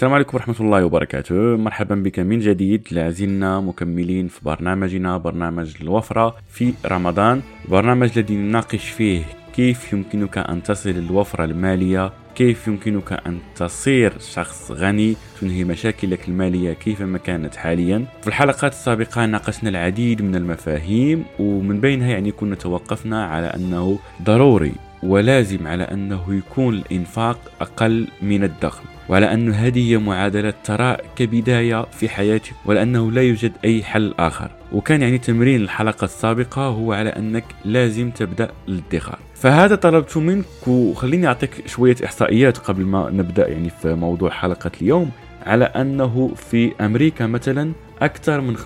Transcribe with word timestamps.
السلام 0.00 0.14
عليكم 0.14 0.36
ورحمة 0.36 0.54
الله 0.60 0.84
وبركاته. 0.84 1.34
مرحبا 1.34 1.94
بك 1.94 2.18
من 2.18 2.38
جديد 2.38 2.88
لازلنا 2.90 3.60
مكملين 3.60 4.28
في 4.28 4.40
برنامجنا 4.44 5.16
برنامج 5.16 5.74
الوفرة 5.80 6.36
في 6.48 6.74
رمضان. 6.86 7.42
برنامج 7.68 8.10
الذي 8.16 8.36
نناقش 8.36 8.88
فيه 8.88 9.22
كيف 9.52 9.92
يمكنك 9.92 10.38
أن 10.38 10.62
تصل 10.62 10.90
للوفرة 10.90 11.44
المالية 11.44 12.12
كيف 12.34 12.68
يمكنك 12.68 13.12
أن 13.26 13.38
تصير 13.56 14.12
شخص 14.18 14.70
غني 14.70 15.16
تنهي 15.40 15.64
مشاكلك 15.64 16.28
المالية 16.28 16.72
كيفما 16.72 17.18
كانت 17.18 17.56
حاليا. 17.56 18.04
في 18.22 18.28
الحلقات 18.28 18.72
السابقة 18.72 19.26
ناقشنا 19.26 19.70
العديد 19.70 20.22
من 20.22 20.34
المفاهيم 20.34 21.24
ومن 21.38 21.80
بينها 21.80 22.08
يعني 22.08 22.32
كنا 22.32 22.54
توقفنا 22.54 23.26
على 23.26 23.46
أنه 23.46 23.98
ضروري 24.22 24.72
ولازم 25.02 25.66
على 25.66 25.84
أنه 25.84 26.34
يكون 26.34 26.74
الإنفاق 26.74 27.38
أقل 27.60 28.08
من 28.22 28.44
الدخل 28.44 28.84
وعلى 29.10 29.34
أن 29.34 29.52
هذه 29.52 29.90
هي 29.90 29.98
معادلة 29.98 30.54
ثراء 30.64 31.04
كبداية 31.16 31.82
في 31.84 32.08
حياتك 32.08 32.52
ولأنه 32.64 33.12
لا 33.12 33.22
يوجد 33.22 33.52
أي 33.64 33.82
حل 33.82 34.14
آخر. 34.18 34.50
وكان 34.72 35.02
يعني 35.02 35.18
تمرين 35.18 35.60
الحلقة 35.60 36.04
السابقة 36.04 36.62
هو 36.62 36.92
على 36.92 37.10
أنك 37.10 37.44
لازم 37.64 38.10
تبدأ 38.10 38.50
الادخار. 38.68 39.18
فهذا 39.34 39.74
طلبت 39.74 40.16
منك 40.16 40.44
وخليني 40.66 41.26
أعطيك 41.26 41.66
شوية 41.66 41.96
إحصائيات 42.04 42.58
قبل 42.58 42.84
ما 42.84 43.10
نبدأ 43.10 43.48
يعني 43.48 43.70
في 43.70 43.94
موضوع 43.94 44.30
حلقة 44.30 44.70
اليوم 44.82 45.10
على 45.46 45.64
أنه 45.64 46.30
في 46.50 46.72
أمريكا 46.80 47.26
مثلا 47.26 47.72
أكثر 48.02 48.40
من 48.40 48.56
65% 48.56 48.62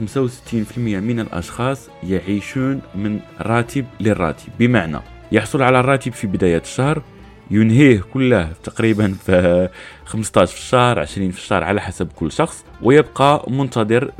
من 0.78 1.20
الأشخاص 1.20 1.88
يعيشون 2.08 2.80
من 2.94 3.20
راتب 3.40 3.84
للراتب. 4.00 4.48
بمعنى 4.58 5.13
يحصل 5.34 5.62
على 5.62 5.80
الراتب 5.80 6.12
في 6.12 6.26
بداية 6.26 6.58
الشهر 6.58 7.02
ينهيه 7.50 8.00
كله 8.12 8.52
تقريبا 8.64 9.14
في 9.26 9.68
15 10.04 10.52
في 10.52 10.58
الشهر 10.58 10.98
20 11.00 11.30
في 11.30 11.38
الشهر 11.38 11.64
على 11.64 11.80
حسب 11.80 12.08
كل 12.16 12.32
شخص 12.32 12.64
ويبقى 12.82 13.44
منتظر 13.50 14.10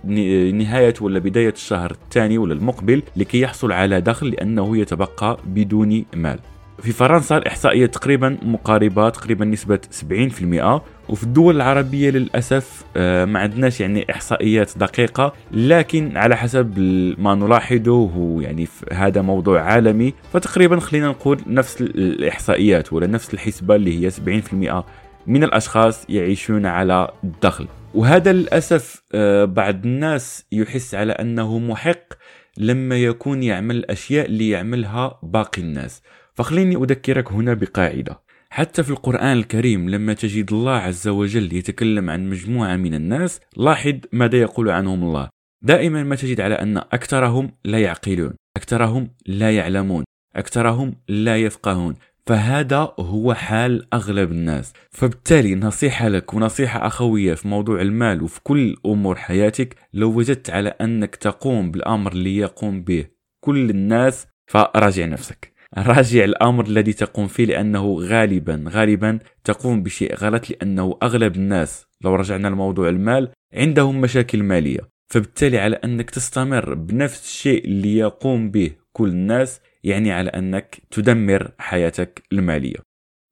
نهاية 0.55 0.95
ولا 1.01 1.19
بداية 1.19 1.53
الشهر 1.53 1.91
الثاني 1.91 2.39
ولا 2.39 2.55
المقبل 2.55 3.03
لكي 3.17 3.41
يحصل 3.41 3.73
على 3.73 4.01
دخل 4.01 4.29
لأنه 4.29 4.79
يتبقى 4.79 5.39
بدون 5.47 6.05
مال. 6.15 6.39
في 6.83 6.93
فرنسا 6.93 7.37
الإحصائية 7.37 7.87
تقريبا 7.87 8.39
مقاربة 8.43 9.09
تقريبا 9.09 9.45
نسبة 9.45 9.79
70% 10.01 10.81
وفي 11.09 11.23
الدول 11.23 11.57
العربية 11.57 12.11
للأسف 12.11 12.85
آه، 12.97 13.25
ما 13.25 13.41
عندناش 13.41 13.81
يعني 13.81 14.11
إحصائيات 14.11 14.79
دقيقة 14.79 15.33
لكن 15.53 16.17
على 16.17 16.37
حسب 16.37 16.79
ما 17.19 17.35
نلاحظه 17.35 18.41
يعني 18.43 18.69
هذا 18.93 19.23
موضوع 19.23 19.61
عالمي. 19.63 20.15
فتقريبا 20.33 20.81
خلينا 20.81 21.09
نقول 21.09 21.41
نفس 21.47 21.81
الإحصائيات 21.81 22.93
ولا 22.93 23.07
نفس 23.07 23.35
الحسبة 23.35 23.75
اللي 23.75 24.07
هي 24.07 24.11
70% 24.11 24.85
من 25.27 25.45
الأشخاص 25.45 26.05
يعيشون 26.09 26.67
على 26.67 27.09
الدخل. 27.25 27.69
وهذا 27.95 28.33
للأسف 28.33 29.03
آه، 29.15 29.45
بعض 29.45 29.85
الناس 29.87 30.47
يحس 30.53 30.95
على 30.95 31.13
أنه 31.13 31.59
محق 31.59 32.15
لما 32.59 32.97
يكون 32.97 33.43
يعمل 33.43 33.77
الأشياء 33.77 34.27
اللي 34.27 34.49
يعملها 34.51 35.19
باقي 35.23 35.63
الناس. 35.63 36.03
فخليني 36.35 36.77
أذكرك 36.77 37.33
هنا 37.33 37.55
بقاعدة. 37.55 38.21
حتى 38.55 38.83
في 38.83 38.91
القرآن 38.91 39.33
الكريم 39.33 39.91
لما 39.91 40.15
تجد 40.15 40.53
الله 40.53 40.73
عز 40.73 41.09
وجل 41.09 41.53
يتكلم 41.53 42.11
عن 42.11 42.31
مجموعة 42.31 42.77
من 42.77 42.95
الناس 42.95 43.41
لاحظ 43.57 43.95
ماذا 44.13 44.37
يقول 44.41 44.71
عنهم 44.71 45.03
الله. 45.03 45.29
دائما 45.63 46.03
ما 46.03 46.17
تجد 46.17 46.41
على 46.41 46.55
أن 46.55 46.77
أكثرهم 46.77 47.51
لا 47.65 47.79
يعقلون 47.79 48.35
أكثرهم 48.57 49.11
لا 49.27 49.57
يعلمون 49.57 50.05
أكثرهم 50.37 50.95
لا 51.09 51.37
يفقهون. 51.37 51.95
فهذا 52.27 52.95
هو 52.99 53.35
حال 53.35 53.95
أغلب 53.95 54.33
الناس. 54.33 54.73
فبالتالي 54.91 55.55
نصيحة 55.55 56.09
لك 56.09 56.35
ونصيحة 56.35 56.87
أخوية 56.87 57.35
في 57.35 57.49
موضوع 57.49 57.81
المال 57.81 58.23
وفي 58.23 58.41
كل 58.43 58.77
أمور 58.87 59.17
حياتك 59.17 59.77
لو 59.95 60.19
وجدت 60.19 60.51
على 60.51 60.69
أنك 60.69 61.17
تقوم 61.17 61.71
بالأمر 61.71 62.13
اللي 62.13 62.37
يقوم 62.37 62.83
به 62.83 63.07
كل 63.45 63.71
الناس 63.71 64.27
فراجع 64.47 65.07
نفسك. 65.07 65.54
راجع 65.79 66.25
الأمر 66.25 66.67
الذي 66.67 66.93
تقوم 66.93 67.27
فيه 67.27 67.45
لأنه 67.45 67.97
غالبا 68.01 68.65
غالبا 68.69 69.19
تقوم 69.45 69.83
بشيء 69.83 70.15
غلط 70.15 70.51
لأنه 70.51 70.99
أغلب 71.03 71.37
الناس 71.37 71.87
لو 72.05 72.15
رجعنا 72.15 72.49
لموضوع 72.49 72.89
المال 72.89 73.29
عندهم 73.55 74.01
مشاكل 74.01 74.43
مالية. 74.43 74.81
فبالتالي 75.13 75.59
على 75.59 75.77
أنك 75.77 76.11
تستمر 76.11 76.75
بنفس 76.75 77.25
الشيء 77.25 77.65
اللي 77.65 77.97
يقوم 77.97 78.51
به 78.51 78.71
كل 78.93 79.09
الناس 79.09 79.61
يعني 79.85 80.13
على 80.13 80.31
أنك 80.31 80.79
تدمر 80.91 81.51
حياتك 81.59 82.23
المالية. 82.33 82.77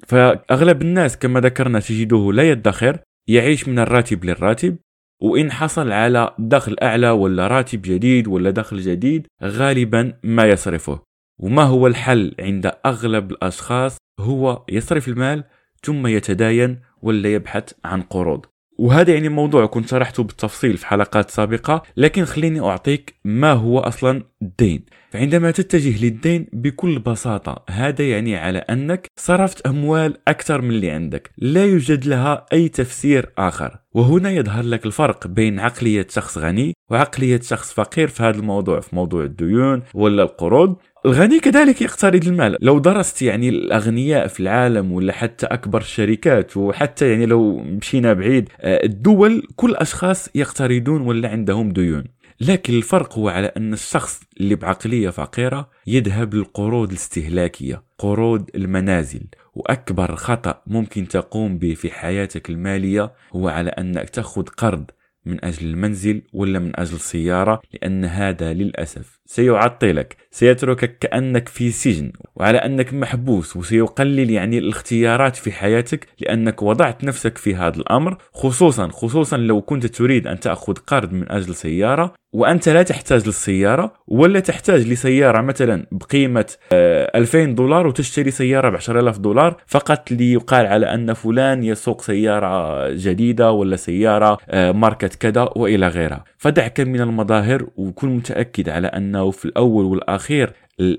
فأغلب 0.06 0.82
الناس 0.82 1.18
كما 1.18 1.40
ذكرنا 1.40 1.80
تجده 1.80 2.32
لا 2.32 2.50
يدخر 2.50 2.98
يعيش 3.28 3.68
من 3.68 3.78
الراتب 3.78 4.24
للراتب 4.24 4.76
وإن 5.22 5.52
حصل 5.52 5.92
على 5.92 6.34
دخل 6.38 6.76
أعلى 6.82 7.10
ولا 7.10 7.46
راتب 7.46 7.82
جديد 7.82 8.28
ولا 8.28 8.50
دخل 8.50 8.80
جديد 8.80 9.26
غالبا 9.42 10.18
ما 10.22 10.44
يصرفه. 10.44 11.11
وما 11.38 11.62
هو 11.62 11.86
الحل 11.86 12.34
عند 12.40 12.72
أغلب 12.86 13.30
الأشخاص؟ 13.30 13.96
هو 14.20 14.64
يصرف 14.68 15.08
المال 15.08 15.44
ثم 15.82 16.06
يتداين 16.06 16.80
ولا 17.02 17.34
يبحث 17.34 17.72
عن 17.84 18.02
قروض. 18.02 18.46
وهذا 18.78 19.14
يعني 19.14 19.28
موضوع 19.28 19.66
كنت 19.66 19.88
شرحته 19.88 20.22
بالتفصيل 20.22 20.76
في 20.76 20.86
حلقات 20.86 21.30
سابقة 21.30 21.82
لكن 21.96 22.24
خليني 22.24 22.60
أعطيك 22.60 23.14
ما 23.24 23.52
هو 23.52 23.78
أصلا 23.78 24.22
الدين. 24.42 24.84
فعندما 25.10 25.50
تتجه 25.50 26.04
للدين 26.04 26.46
بكل 26.52 26.98
بساطة 26.98 27.64
هذا 27.70 28.08
يعني 28.08 28.36
على 28.36 28.58
أنك 28.58 29.06
صرفت 29.16 29.66
أموال 29.66 30.18
أكثر 30.28 30.60
من 30.60 30.70
اللي 30.70 30.90
عندك. 30.90 31.30
لا 31.38 31.64
يوجد 31.64 32.06
لها 32.06 32.46
أي 32.52 32.68
تفسير 32.68 33.32
آخر. 33.38 33.78
وهنا 33.94 34.30
يظهر 34.30 34.64
لك 34.64 34.86
الفرق 34.86 35.26
بين 35.26 35.60
عقلية 35.60 36.06
شخص 36.10 36.38
غني 36.38 36.74
وعقلية 36.90 37.40
شخص 37.40 37.72
فقير 37.72 38.08
في 38.08 38.22
هذا 38.22 38.38
الموضوع 38.38 38.80
في 38.80 38.96
موضوع 38.96 39.24
الديون 39.24 39.82
ولا 39.94 40.22
القروض. 40.22 40.76
الغني 41.06 41.40
كذلك 41.40 41.82
يقترض 41.82 42.26
المال. 42.26 42.56
لو 42.60 42.78
درست 42.78 43.22
يعني 43.22 43.48
الأغنياء 43.48 44.26
في 44.26 44.40
العالم 44.40 44.92
ولا 44.92 45.12
حتى 45.12 45.46
أكبر 45.46 45.80
الشركات 45.80 46.56
وحتى 46.56 47.10
يعني 47.10 47.26
لو 47.26 47.56
مشينا 47.56 48.12
بعيد 48.12 48.48
آه، 48.60 48.84
الدول 48.84 49.42
كل 49.56 49.74
أشخاص 49.74 50.28
يقترضون 50.34 51.00
ولا 51.00 51.28
عندهم 51.28 51.72
ديون. 51.72 52.04
لكن 52.40 52.74
الفرق 52.74 53.18
هو 53.18 53.28
على 53.28 53.46
أن 53.46 53.72
الشخص 53.72 54.20
اللي 54.40 54.54
بعقلية 54.54 55.10
فقيرة 55.10 55.70
يذهب 55.86 56.34
للقروض 56.34 56.88
الاستهلاكية 56.88 57.82
قروض 57.98 58.50
المنازل. 58.54 59.22
وأكبر 59.54 60.16
خطأ 60.16 60.62
ممكن 60.66 61.08
تقوم 61.08 61.58
به 61.58 61.74
في 61.74 61.90
حياتك 61.90 62.50
المالية 62.50 63.12
هو 63.32 63.48
على 63.48 63.70
أنك 63.70 64.10
تأخذ 64.10 64.42
قرض 64.42 64.90
من 65.26 65.44
أجل 65.44 65.66
المنزل 65.66 66.22
ولا 66.32 66.58
من 66.58 66.80
أجل 66.80 66.94
السيارة 66.94 67.62
لأن 67.72 68.04
هذا 68.04 68.52
للأسف 68.52 69.20
سيعطلك 69.32 70.16
سيتركك 70.30 70.98
كأنك 70.98 71.48
في 71.48 71.70
سجن 71.70 72.12
وعلى 72.36 72.58
أنك 72.58 72.94
محبوس 72.94 73.56
وسيقلل 73.56 74.30
يعني 74.30 74.58
الاختيارات 74.58 75.36
في 75.36 75.52
حياتك 75.52 76.06
لأنك 76.20 76.62
وضعت 76.62 77.04
نفسك 77.04 77.38
في 77.38 77.54
هذا 77.54 77.76
الأمر 77.76 78.16
خصوصا 78.32 78.88
خصوصا 78.88 79.36
لو 79.36 79.60
كنت 79.60 79.86
تريد 79.86 80.26
أن 80.26 80.40
تأخذ 80.40 80.74
قرض 80.74 81.12
من 81.12 81.32
أجل 81.32 81.54
سيارة 81.54 82.14
وأنت 82.32 82.68
لا 82.68 82.82
تحتاج 82.82 83.26
للسيارة 83.26 83.92
ولا 84.06 84.40
تحتاج 84.40 84.88
لسيارة 84.88 85.40
مثلا 85.40 85.86
بقيمة 85.92 86.46
2000 86.72 87.38
آه، 87.38 87.44
دولار 87.44 87.86
وتشتري 87.86 88.30
سيارة 88.30 88.70
ب 88.70 88.74
10000 88.74 89.18
دولار 89.18 89.56
فقط 89.66 90.10
ليقال 90.10 90.66
على 90.66 90.94
أن 90.94 91.12
فلان 91.12 91.62
يسوق 91.62 92.02
سيارة 92.02 92.88
جديدة 92.90 93.52
ولا 93.52 93.76
سيارة 93.76 94.38
آه، 94.50 94.72
ماركة 94.72 95.08
كذا 95.08 95.48
وإلى 95.56 95.88
غيرها. 95.88 96.24
فدعك 96.38 96.80
من 96.80 97.00
المظاهر 97.00 97.66
وكن 97.76 98.08
متأكد 98.08 98.68
على 98.68 98.86
أنه 99.22 99.30
في 99.30 99.44
الأول 99.44 99.84
والأخير 99.84 100.52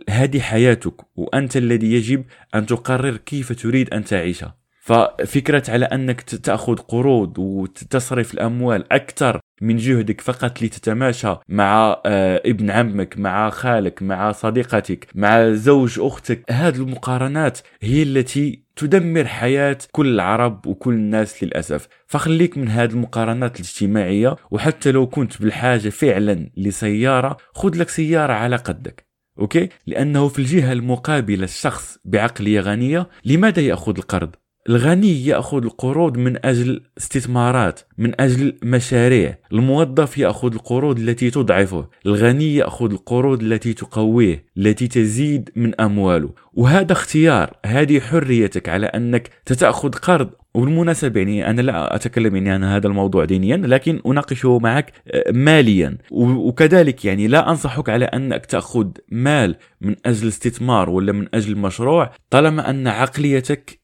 هذه 0.10 0.40
حياتك 0.40 0.94
وأنت 1.16 1.58
الذي 1.58 1.94
يجب 1.94 2.24
أن 2.56 2.66
تقرر 2.66 3.18
كيف 3.18 3.62
تريد 3.62 3.94
أن 3.94 4.04
تعيشها 4.04 4.56
ففكرة 4.82 5.64
على 5.72 5.86
أنك 5.86 6.22
تأخذ 6.22 6.76
قروض 6.76 7.40
وتصرف 7.40 8.34
الأموال 8.34 8.94
أكثر 8.94 9.40
من 9.62 9.78
جهدك 9.78 10.22
فقط 10.22 10.62
لتتماشى 10.62 11.36
مع 11.50 12.02
آه، 12.06 12.42
ابن 12.46 12.72
عمك 12.72 13.18
مع 13.18 13.50
خالك 13.50 14.04
مع 14.04 14.32
صديقتك 14.32 15.08
مع 15.16 15.54
زوج 15.54 16.00
أختك 16.00 16.52
هذه 16.52 16.76
المقارنات 16.76 17.60
هي 17.82 18.04
التي 18.04 18.63
تدمر 18.76 19.26
حياة 19.26 19.78
كل 19.92 20.08
العرب 20.08 20.68
وكل 20.68 20.94
الناس 20.94 21.44
للأسف. 21.44 21.88
فخليك 22.08 22.58
من 22.58 22.68
هذه 22.70 22.92
المقارنات 22.92 23.56
الاجتماعية 23.56 24.36
وحتى 24.52 24.92
لو 24.92 25.08
كنت 25.08 25.42
بالحاجة 25.42 25.90
فعلا 25.90 26.50
لسيارة 26.58 27.38
خذ 27.54 27.78
لك 27.78 27.90
سيارة 27.90 28.34
على 28.34 28.56
قدك 28.56 29.08
أوكي؟ 29.40 29.70
لأنه 29.88 30.28
في 30.28 30.40
الجهة 30.40 30.72
المقابلة 30.72 31.44
الشخص 31.44 31.98
بعقلية 32.06 32.60
غنية 32.60 33.10
لماذا 33.26 33.62
يأخذ 33.62 33.98
القرض؟ 33.98 34.36
الغني 34.70 35.26
يأخذ 35.26 35.64
القروض 35.64 36.18
من 36.18 36.46
أجل 36.46 36.82
استثمارات 36.98 37.80
من 37.98 38.22
أجل 38.22 38.58
مشاريع 38.64 39.38
الموظف 39.52 40.18
يأخذ 40.18 40.54
القروض 40.54 41.00
التي 41.00 41.30
تضعفه. 41.30 41.90
الغني 42.06 42.56
يأخذ 42.56 42.92
القروض 42.92 43.42
التي 43.42 43.74
تقويه 43.74 44.46
التي 44.58 44.88
تزيد 44.88 45.50
من 45.56 45.82
أمواله. 45.82 46.30
وهذا 46.54 46.92
اختيار 46.92 47.58
هذه 47.66 48.00
حريتك 48.00 48.70
على 48.70 48.86
أنك 48.86 49.30
تتاخذ 49.46 49.90
قرض 49.90 50.30
وبالمناسبة 50.54 51.20
يعني 51.20 51.50
أنا 51.50 51.62
لا 51.62 51.96
أتكلم 51.96 52.36
يعني 52.36 52.50
عن 52.52 52.64
هذا 52.64 52.88
الموضوع 52.88 53.26
دينيا 53.26 53.58
لكن 53.58 54.02
أناقشه 54.08 54.60
معك 54.60 54.92
آه، 55.08 55.32
ماليا. 55.32 55.98
وكذلك 56.12 57.06
يعني 57.06 57.28
لا 57.28 57.50
أنصحك 57.50 57.90
على 57.90 58.06
أنك 58.06 58.46
تأخذ 58.46 58.88
مال 59.12 59.56
من 59.82 59.96
أجل 60.06 60.28
استثمار 60.28 60.90
ولا 60.90 61.12
من 61.12 61.28
أجل 61.34 61.58
مشروع 61.58 62.12
طالما 62.30 62.70
أن 62.70 62.88
عقليتك 62.88 63.80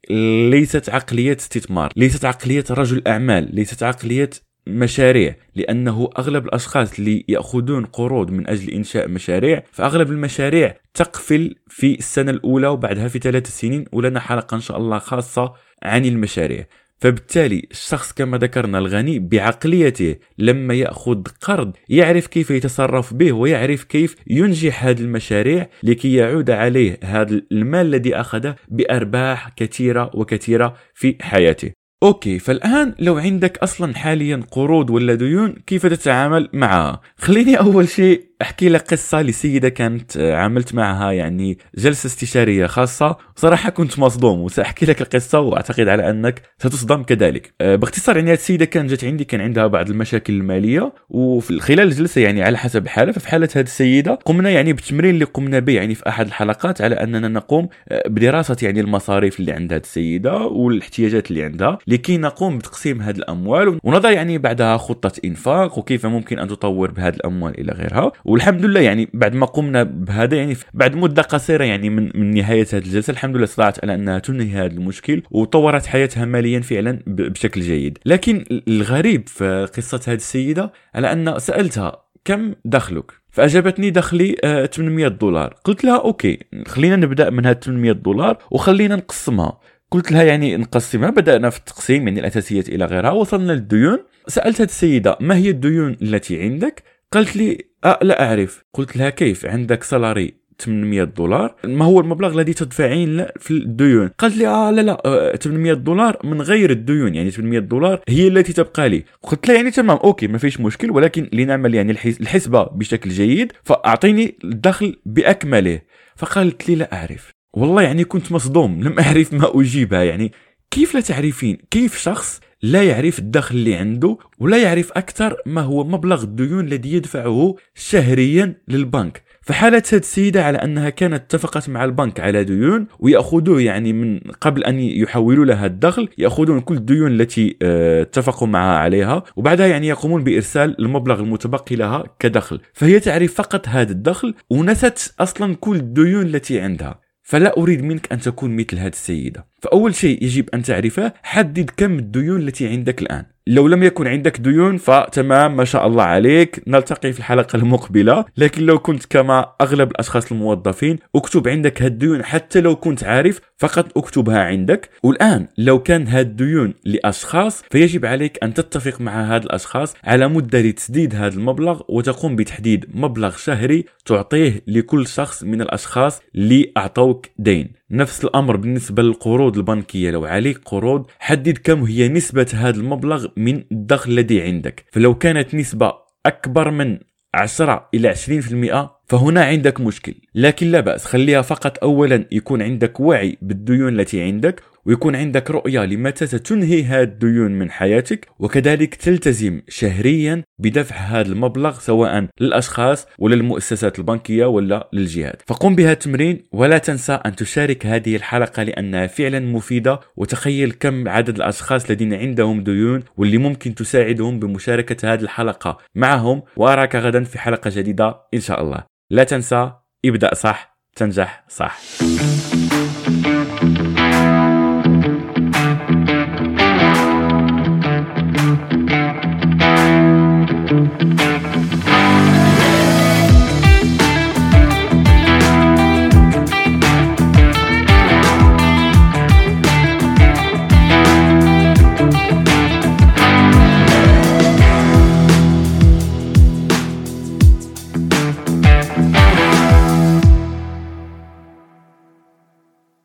ليست 0.50 0.90
عقلية 0.90 1.36
استثمار 1.36 1.92
ليست 1.96 2.26
عقلية 2.26 2.64
رجل 2.72 3.02
أعمال 3.08 3.56
ليست 3.56 3.84
عقلية 3.84 4.30
مشاريع 4.70 5.36
لأنه 5.56 6.10
أغلب 6.20 6.46
الأشخاص 6.46 7.00
اللي 7.00 7.26
يأخذون 7.28 7.86
قروض 7.86 8.32
من 8.32 8.48
أجل 8.50 8.70
إنشاء 8.70 9.08
مشاريع 9.08 9.64
فأغلب 9.72 10.12
المشاريع 10.12 10.76
تقفل 10.94 11.56
في 11.68 11.98
السنة 11.98 12.32
الأولى 12.32 12.68
وبعدها 12.68 13.08
في 13.08 13.20
ثلاث 13.20 13.48
سنين 13.48 13.86
ولنا 13.92 14.20
حلقة 14.20 14.56
إن 14.56 14.62
شاء 14.62 14.78
الله 14.78 15.00
خاصة 15.00 15.54
عن 15.84 16.06
المشاريع. 16.06 16.66
فبالتالي 17.00 17.68
الشخص 17.72 18.12
كما 18.12 18.38
ذكرنا 18.38 18.78
الغني 18.78 19.20
بعقليته 19.20 20.16
لما 20.38 20.74
يأخذ 20.74 21.24
قرض 21.42 21.72
يعرف 21.90 22.28
كيف 22.28 22.52
يتصرف 22.52 23.14
به 23.14 23.32
ويعرف 23.32 23.84
كيف 23.84 24.16
ينجح 24.28 24.86
هذه 24.86 25.02
المشاريع 25.02 25.70
لكي 25.84 26.14
يعود 26.14 26.50
عليه 26.50 27.00
هذا 27.04 27.42
المال 27.52 27.86
الذي 27.86 28.16
أخذه 28.16 28.56
بأرباح 28.68 29.50
كثيرة 29.50 30.12
وكثيرة 30.14 30.76
في 30.94 31.16
حياته. 31.22 31.79
okay 32.04 32.40
فالآن 32.40 32.96
لو 33.00 33.18
عندك 33.18 33.58
أصلا 33.58 33.96
حاليا 33.96 34.44
قروض 34.52 34.90
ولا 34.90 35.16
ديون 35.16 35.56
كيف 35.68 35.86
تتعامل 35.86 36.50
معها 36.54 37.02
خليني 37.18 37.60
أول 37.60 37.90
شيء 37.90 38.29
أحكي 38.42 38.70
لك 38.70 38.82
قصة 38.82 39.22
لسيدة 39.22 39.70
كانت 39.70 40.18
آه، 40.18 40.36
عملت 40.36 40.74
معها 40.74 41.12
يعني 41.12 41.58
جلسة 41.78 42.08
استشارية 42.08 42.66
خاصة. 42.66 43.18
صراحة 43.36 43.70
كنت 43.70 44.00
مصدوم 44.00 44.40
وسأحكي 44.40 44.86
لك 44.86 45.02
القصة 45.02 45.40
وأعتقد 45.40 45.88
على 45.88 46.10
أنك 46.10 46.42
ستصدم 46.58 47.04
كذلك. 47.04 47.54
آه، 47.62 47.76
باختصار 47.76 48.18
يعني 48.18 48.30
هذه 48.30 48.38
السيدة 48.38 48.66
كانت 48.66 48.90
جات 48.90 49.04
عندي 49.04 49.24
كان 49.24 49.42
عندها 49.42 49.68
بعض 49.68 49.90
المشاكل 49.90 50.34
المالية 50.34 50.94
وفي 51.10 51.60
خلال 51.60 51.88
الجلسة 51.88 52.22
يعني 52.22 52.44
على 52.44 52.58
حسب 52.58 52.88
حالها 52.88 53.14
ففي 53.14 53.28
حالة 53.28 53.50
هذه 53.56 53.64
السيدة 53.64 54.20
قمنا 54.26 54.50
يعني 54.50 54.74
بالتمرين 54.74 55.14
اللي 55.14 55.26
قمنا 55.26 55.60
به 55.60 55.74
يعني 55.74 55.96
في 55.96 56.10
أحد 56.10 56.26
الحلقات 56.26 56.82
على 56.82 56.96
أننا 56.96 57.28
نقوم 57.28 57.70
آه، 57.90 58.04
بدراسة 58.08 58.58
يعني 58.62 58.80
المصاريف 58.80 59.40
اللي 59.40 59.52
عند 59.52 59.74
هذه 59.74 59.82
السيدة 59.82 60.38
والاحتياجات 60.38 61.32
اللي 61.32 61.44
عندها 61.44 61.78
لكي 61.88 62.18
نقوم 62.18 62.58
بتقسيم 62.58 63.02
هذه 63.02 63.18
الأموال 63.18 63.80
ونضع 63.84 64.12
يعني 64.12 64.38
بعدها 64.38 64.78
خطة 64.78 65.12
إنفاق 65.26 65.78
وكيف 65.78 66.06
ممكن 66.06 66.40
أن 66.40 66.48
تطور 66.48 66.92
بهذه 66.92 67.16
الأموال 67.16 67.60
إلى 67.60 67.72
غيرها. 67.72 68.12
والحمد 68.30 68.66
لله 68.66 68.80
يعني 68.80 69.10
بعد 69.14 69.36
ما 69.36 69.46
قمنا 69.46 69.84
بهذا 69.84 70.38
يعني 70.38 70.58
بعد 70.74 70.96
مدة 70.96 71.22
قصيرة 71.22 71.64
يعني 71.64 71.90
من 71.90 72.12
من 72.16 72.32
نهاية 72.32 72.68
هذه 72.74 72.78
الجلسة 72.78 73.12
الحمد 73.12 73.36
لله 73.36 73.44
استطاعت 73.44 73.84
على 73.84 73.96
أنها 73.96 74.20
تنهي 74.20 74.52
هذا 74.52 74.74
المشكل 74.74 75.24
وطورت 75.32 75.86
حياتها 75.86 76.26
ماليا 76.26 76.60
فعلا 76.60 77.00
بشكل 77.08 77.62
جيد. 77.62 77.98
لكن 78.06 78.44
الغريب 78.68 79.28
في 79.28 79.68
قصة 79.78 80.02
هذه 80.08 80.16
السيدة 80.16 80.72
على 80.96 81.12
أن 81.12 81.40
سألتها 81.40 82.06
كم 82.26 82.54
دخلك؟ 82.66 83.12
فأجابتني 83.30 83.90
دخلي 83.90 84.36
800 84.72 85.06
آه، 85.06 85.10
دولار. 85.10 85.56
قلت 85.64 85.84
لها 85.84 85.98
okay 85.98 86.40
خلينا 86.68 86.96
نبدأ 86.96 87.30
من 87.30 87.46
هاد 87.46 87.64
800 87.64 87.92
دولار 87.92 88.38
وخلينا 88.52 88.96
نقسمها. 88.96 89.60
قلت 89.92 90.12
لها 90.12 90.24
يعني 90.24 90.58
نقسمها 90.58 91.10
بدأنا 91.10 91.50
في 91.50 91.58
التقسيم 91.58 92.08
يعني 92.08 92.20
الأساسيات 92.20 92.70
إلى 92.70 92.86
غيرها 92.86 93.12
وصلنا 93.12 93.52
للديون. 93.52 94.00
سألت 94.28 94.62
هذه 94.62 94.70
السيدة 94.70 95.18
ما 95.20 95.36
هي 95.36 95.50
الديون 95.50 95.98
التي 96.02 96.42
عندك؟ 96.42 96.84
قالت 97.12 97.36
لي 97.36 97.69
أه 97.86 98.00
لا 98.02 98.30
أعرف. 98.30 98.64
قلت 98.74 98.98
لها 98.98 99.10
كيف؟ 99.10 99.46
عندك 99.46 99.84
salary 99.84 100.34
800 100.60 101.04
دولار؟ 101.04 101.56
ما 101.64 101.86
هو 101.86 102.00
المبلغ 102.00 102.34
الذي 102.34 102.54
تدفعين 102.54 103.26
في 103.40 103.52
الديون؟ 103.52 104.08
قالت 104.08 104.38
لي 104.38 104.48
آه 104.48 104.72
لا 104.72 104.82
لا 104.82 105.36
800 105.42 105.72
آه، 105.72 105.76
دولار 105.76 106.18
من 106.24 106.42
غير 106.42 106.70
الديون 106.70 107.16
يعني 107.16 107.32
800 107.32 107.60
دولار 107.60 108.02
هي 108.10 108.28
التي 108.28 108.54
تبقى 108.54 108.90
لي. 108.90 109.04
قلت 109.24 109.48
لها 109.48 109.56
يعني 109.56 109.72
تمام 109.72 109.98
okay 109.98 110.28
ما 110.28 110.38
فيش 110.38 110.60
مشكل 110.60 110.92
ولكن 110.92 111.30
لنعمل 111.34 111.76
يعني 111.76 111.92
الحسبة 112.06 112.64
بشكل 112.64 113.10
جيد 113.10 113.52
فأعطيني 113.64 114.38
الدخل 114.44 114.96
بأكمله. 115.06 115.82
فقالت 116.16 116.70
لي 116.70 116.76
لا 116.76 116.94
أعرف. 116.94 117.32
والله 117.54 117.82
يعني 117.82 118.04
كنت 118.04 118.32
مصدوم 118.32 118.84
لم 118.84 119.00
أعرف 119.00 119.34
ما 119.34 119.52
أجيبها. 119.62 120.04
يعني 120.04 120.32
كيف 120.72 120.96
لا 120.96 121.02
تعرفين؟ 121.02 121.58
كيف 121.72 121.98
شخص 121.98 122.40
لا 122.64 122.84
يعرف 122.84 123.20
الدخل 123.20 123.56
اللي 123.56 123.76
عنده 123.76 124.18
ولا 124.40 124.58
يعرف 124.58 124.92
أكثر 124.92 125.36
ما 125.46 125.62
هو 125.62 125.84
مبلغ 125.84 126.24
الديون 126.24 126.66
الذي 126.66 126.94
يدفعه 126.94 127.56
شهريا 127.76 128.54
للبنك. 128.68 129.24
فحالة 129.42 129.84
هذه 129.92 130.00
السيدة 130.00 130.44
على 130.46 130.58
أنها 130.58 130.90
كانت 130.90 131.14
اتفقت 131.14 131.70
مع 131.70 131.86
البنك 131.86 132.20
على 132.20 132.44
ديون 132.44 132.88
ويأخذوه 133.00 133.62
يعني 133.62 133.94
من 133.94 134.20
قبل 134.20 134.64
أن 134.64 134.80
يحولوا 134.80 135.46
لها 135.46 135.66
الدخل 135.66 136.10
يأخذون 136.18 136.60
كل 136.60 136.76
الديون 136.76 137.12
التي 137.12 137.58
آه، 137.62 138.02
اتفقوا 138.02 138.48
معها 138.48 138.78
عليها 138.78 139.24
وبعدها 139.36 139.68
يعني 139.68 139.88
يقومون 139.88 140.24
بإرسال 140.24 140.80
المبلغ 140.80 141.20
المتبقي 141.20 141.76
لها 141.76 142.04
كدخل. 142.20 142.60
فهي 142.74 143.00
تعرف 143.00 143.34
فقط 143.34 143.68
هذا 143.68 143.92
الدخل 143.92 144.34
ونست 144.50 145.16
أصلا 145.20 145.56
كل 145.56 145.76
الديون 145.76 146.26
التي 146.26 146.62
عندها. 146.62 147.09
فلا 147.30 147.58
أريد 147.58 147.84
منك 147.84 148.12
أن 148.12 148.20
تكون 148.20 148.56
مثل 148.56 148.78
هذه 148.78 148.92
السيدة. 148.92 149.46
فأول 149.62 149.96
شيء 149.96 150.24
يجب 150.24 150.50
أن 150.54 150.64
تعرفه 150.64 151.14
حدد 151.24 151.70
كم 151.78 152.00
الديون 152.00 152.42
التي 152.42 152.68
عندك 152.68 153.02
الآن. 153.02 153.26
لو 153.48 153.68
لم 153.68 153.84
يكن 153.84 154.08
عندك 154.08 154.40
ديون 154.40 154.78
فتمام 154.78 155.58
ما 155.58 155.66
شاء 155.66 155.88
الله 155.88 156.04
عليك. 156.04 156.64
نلتقي 156.68 157.14
في 157.14 157.20
الحلقة 157.20 157.56
المقبلة. 157.56 158.26
لكن 158.38 158.66
لو 158.66 158.80
كنت 158.80 159.06
كما 159.06 159.52
أغلب 159.62 159.92
الأشخاص 159.92 160.32
الموظفين 160.32 160.98
اكتب 161.16 161.48
عندك 161.48 161.82
هالديون 161.82 162.24
حتى 162.24 162.62
لو 162.62 162.76
كنت 162.76 163.04
عارف. 163.04 163.42
فقط 163.60 163.98
اكتبها 163.98 164.40
عندك. 164.40 164.90
والآن 165.04 165.48
لو 165.58 165.80
كان 165.80 166.08
هالديون 166.08 166.74
لأشخاص 166.86 167.64
فيجب 167.72 168.06
عليك 168.06 168.44
أن 168.44 168.54
تتفق 168.54 169.02
مع 169.02 169.36
هاد 169.36 169.44
الأشخاص 169.44 169.96
على 170.04 170.28
مدة 170.28 170.62
لتسديد 170.62 171.16
هذا 171.16 171.36
المبلغ 171.36 171.82
وتقوم 171.90 172.36
بتحديد 172.36 172.86
مبلغ 172.94 173.38
شهري 173.38 173.86
تعطيه 174.06 174.62
لكل 174.68 175.08
شخص 175.08 175.44
من 175.44 175.62
الأشخاص 175.62 176.22
اللي 176.36 176.72
أعطوك 176.78 177.26
دين. 177.40 177.72
نفس 177.92 178.24
الأمر 178.24 178.56
بالنسبة 178.56 179.04
للقروض 179.04 179.58
البنكية. 179.58 180.12
لو 180.12 180.26
عليك 180.26 180.58
قروض 180.66 181.06
حدد 181.20 181.58
كم 181.58 181.84
هي 181.84 182.08
نسبة 182.08 182.48
هذا 182.54 182.80
المبلغ 182.80 183.28
من 183.38 183.64
الدخل 183.72 184.12
الذي 184.12 184.42
عندك. 184.42 184.86
فلو 184.92 185.16
كانت 185.16 185.56
نسبة 185.56 185.94
أكبر 186.26 186.72
من 186.72 187.00
10 187.34 187.90
إلى 187.94 188.16
20% 188.16 188.90
فهنا 189.06 189.44
عندك 189.44 189.82
مشكل. 189.82 190.16
لكن 190.36 190.72
لا 190.72 190.80
بأس 190.80 191.06
خليها 191.06 191.42
فقط 191.42 191.84
اولا 191.84 192.26
يكون 192.32 192.62
عندك 192.62 193.00
وعي 193.00 193.38
بالديون 193.42 194.00
التي 194.00 194.22
عندك 194.22 194.64
ويكون 194.86 195.16
عندك 195.16 195.52
رؤية 195.52 195.86
لمتى 195.86 196.28
ستنهي 196.28 196.84
هذه 196.84 197.04
الديون 197.04 197.52
من 197.52 197.72
حياتك 197.72 198.28
وكذلك 198.40 198.96
تلتزم 198.96 199.62
شهريا 199.68 200.44
بدفع 200.60 200.96
هذا 200.96 201.32
المبلغ 201.32 201.80
سواء 201.80 202.28
للأشخاص 202.42 203.08
ولا 203.20 203.36
للمؤسسات 203.36 204.00
البنكية 204.00 204.46
ولا 204.46 204.90
للجهات 204.94 205.42
فقم 205.48 205.76
بها 205.76 205.92
التمرين 205.92 206.48
ولا 206.52 206.78
تنسى 206.78 207.14
أن 207.14 207.36
تشارك 207.36 207.86
هذه 207.86 208.16
الحلقة 208.16 208.64
لأنها 208.64 209.08
فعلا 209.08 209.40
مفيدة 209.40 210.00
وتخيل 210.18 210.72
كم 210.72 211.08
عدد 211.08 211.36
الأشخاص 211.36 211.86
الذين 211.90 212.14
عندهم 212.14 212.64
ديون 212.64 213.04
واللي 213.18 213.38
ممكن 213.38 213.76
تساعدهم 213.76 214.40
بمشاركة 214.40 215.14
هذه 215.14 215.22
الحلقة 215.22 215.78
معهم. 215.96 216.44
وأراك 216.58 216.96
غدا 216.96 217.24
في 217.24 217.40
حلقة 217.40 217.72
جديدة 217.76 218.16
إن 218.34 218.40
شاء 218.40 218.62
الله. 218.62 218.84
لا 219.10 219.24
تنسى 219.24 219.72
ابدأ 220.06 220.34
صح 220.34 220.80
تنجح 220.96 221.46
صح. 221.50 221.80